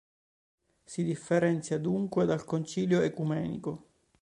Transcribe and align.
Si 0.83 1.03
differenzia 1.03 1.77
dunque 1.77 2.25
dal 2.25 2.43
Concilio 2.43 3.01
ecumenico. 3.01 3.89